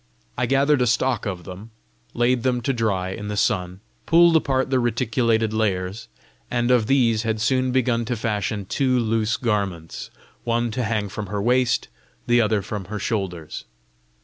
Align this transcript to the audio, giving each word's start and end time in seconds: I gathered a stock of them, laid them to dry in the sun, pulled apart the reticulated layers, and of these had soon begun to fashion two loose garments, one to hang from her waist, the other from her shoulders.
I 0.35 0.47
gathered 0.47 0.81
a 0.81 0.87
stock 0.87 1.27
of 1.27 1.43
them, 1.43 1.69
laid 2.15 2.41
them 2.41 2.61
to 2.61 2.73
dry 2.73 3.09
in 3.11 3.27
the 3.27 3.37
sun, 3.37 3.81
pulled 4.07 4.35
apart 4.35 4.71
the 4.71 4.79
reticulated 4.79 5.53
layers, 5.53 6.07
and 6.49 6.71
of 6.71 6.87
these 6.87 7.21
had 7.21 7.39
soon 7.39 7.71
begun 7.71 8.05
to 8.05 8.15
fashion 8.15 8.65
two 8.65 8.97
loose 8.97 9.37
garments, 9.37 10.09
one 10.43 10.71
to 10.71 10.83
hang 10.83 11.07
from 11.07 11.27
her 11.27 11.39
waist, 11.39 11.87
the 12.25 12.41
other 12.41 12.63
from 12.63 12.85
her 12.85 12.97
shoulders. 12.97 13.65